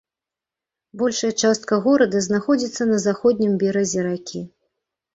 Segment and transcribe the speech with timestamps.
[1.01, 4.47] Большая частка горада знаходзіцца на заходнім беразе ракі.